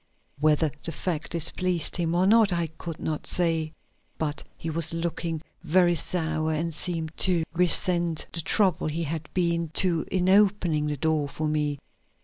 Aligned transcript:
Whether 0.39 0.71
the 0.83 0.91
fact 0.91 1.29
displeased 1.31 1.95
him 1.97 2.15
or 2.15 2.25
not 2.25 2.51
I 2.51 2.65
could 2.65 2.99
not 2.99 3.27
say, 3.27 3.71
but 4.17 4.43
he 4.57 4.71
was 4.71 4.95
looking 4.95 5.43
very 5.63 5.93
sour 5.93 6.53
and 6.53 6.73
seemed 6.73 7.15
to 7.17 7.43
resent 7.53 8.25
the 8.33 8.41
trouble 8.41 8.87
he 8.87 9.03
had 9.03 9.29
been 9.35 9.69
to 9.75 10.07
in 10.11 10.27
opening 10.27 10.87
the 10.87 10.97
door 10.97 11.29
for 11.29 11.47
me. 11.47 11.77